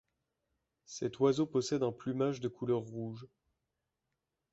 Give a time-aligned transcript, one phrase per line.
[0.87, 3.27] Cet oiseau possède un plumage de couleur rouge.